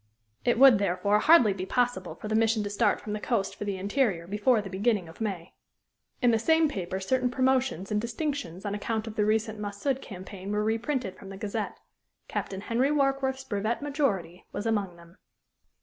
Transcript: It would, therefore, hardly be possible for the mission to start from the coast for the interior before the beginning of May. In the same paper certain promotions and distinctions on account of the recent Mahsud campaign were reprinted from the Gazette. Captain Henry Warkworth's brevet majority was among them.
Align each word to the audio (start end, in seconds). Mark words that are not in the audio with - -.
It 0.43 0.57
would, 0.57 0.79
therefore, 0.79 1.19
hardly 1.19 1.53
be 1.53 1.67
possible 1.67 2.15
for 2.15 2.27
the 2.27 2.33
mission 2.33 2.63
to 2.63 2.71
start 2.71 2.99
from 2.99 3.13
the 3.13 3.19
coast 3.19 3.55
for 3.55 3.65
the 3.65 3.77
interior 3.77 4.25
before 4.25 4.59
the 4.59 4.67
beginning 4.67 5.07
of 5.07 5.21
May. 5.21 5.53
In 6.23 6.31
the 6.31 6.39
same 6.39 6.67
paper 6.67 6.99
certain 6.99 7.29
promotions 7.29 7.91
and 7.91 8.01
distinctions 8.01 8.65
on 8.65 8.73
account 8.73 9.05
of 9.05 9.15
the 9.15 9.25
recent 9.25 9.59
Mahsud 9.59 10.01
campaign 10.01 10.51
were 10.51 10.63
reprinted 10.63 11.17
from 11.17 11.29
the 11.29 11.37
Gazette. 11.37 11.77
Captain 12.27 12.61
Henry 12.61 12.89
Warkworth's 12.89 13.43
brevet 13.43 13.83
majority 13.83 14.43
was 14.51 14.65
among 14.65 14.95
them. 14.95 15.19